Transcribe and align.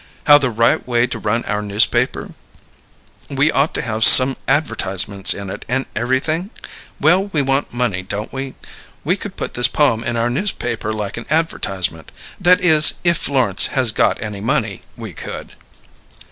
"How 0.23 0.39
the 0.39 0.49
right 0.49 0.87
way 0.87 1.05
to 1.05 1.19
run 1.19 1.45
our 1.45 1.61
newspaper, 1.61 2.33
we 3.29 3.51
ought 3.51 3.75
to 3.75 3.83
have 3.83 4.03
some 4.03 4.35
advertisements 4.47 5.31
in 5.31 5.51
it 5.51 5.63
and 5.69 5.85
everything? 5.95 6.49
Well, 6.99 7.25
we 7.27 7.43
want 7.43 7.71
money, 7.71 8.01
don't 8.01 8.33
we? 8.33 8.55
We 9.03 9.15
could 9.15 9.35
put 9.37 9.53
this 9.53 9.67
poem 9.67 10.03
in 10.03 10.17
our 10.17 10.31
newspaper 10.31 10.91
like 10.91 11.17
an 11.17 11.27
advertisement; 11.29 12.11
that 12.39 12.59
is, 12.61 12.95
if 13.03 13.19
Florence 13.19 13.67
has 13.77 13.91
got 13.91 14.19
any 14.23 14.41
money, 14.41 14.81
we 14.97 15.13
could." 15.13 15.53